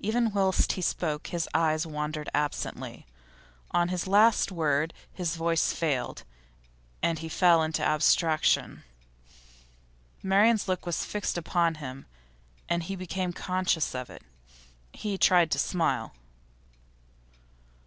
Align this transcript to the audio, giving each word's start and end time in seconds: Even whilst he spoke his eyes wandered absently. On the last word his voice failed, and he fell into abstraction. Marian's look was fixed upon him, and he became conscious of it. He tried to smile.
Even 0.00 0.32
whilst 0.32 0.72
he 0.72 0.82
spoke 0.82 1.28
his 1.28 1.48
eyes 1.54 1.86
wandered 1.86 2.28
absently. 2.34 3.06
On 3.70 3.88
the 3.88 4.04
last 4.10 4.52
word 4.52 4.92
his 5.14 5.34
voice 5.34 5.72
failed, 5.72 6.24
and 7.02 7.20
he 7.20 7.30
fell 7.30 7.62
into 7.62 7.82
abstraction. 7.82 8.84
Marian's 10.22 10.68
look 10.68 10.84
was 10.84 11.06
fixed 11.06 11.38
upon 11.38 11.76
him, 11.76 12.04
and 12.68 12.82
he 12.82 12.96
became 12.96 13.32
conscious 13.32 13.94
of 13.94 14.10
it. 14.10 14.20
He 14.92 15.16
tried 15.16 15.50
to 15.52 15.58
smile. 15.58 16.12